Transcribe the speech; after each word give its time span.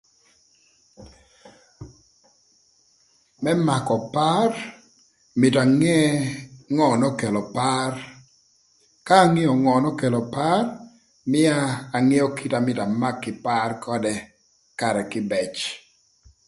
Më 3.43 3.51
makö 3.67 3.95
par 4.15 4.51
mïtö 5.39 5.59
ange 5.63 5.97
ngö 6.75 6.87
n'okelo 6.99 7.41
par, 7.55 7.91
ka 9.07 9.15
angeo 9.25 9.53
ngö 9.63 9.73
n'okelo 9.83 10.21
par, 10.35 10.63
mïa 11.31 11.55
angeo 11.97 12.27
kite 12.37 12.55
amyero 12.59 12.83
amak 12.87 13.15
kï 13.23 13.31
par 13.45 13.69
ködë 13.83 14.13
karë 14.79 15.03
kïbëc. 15.11 15.55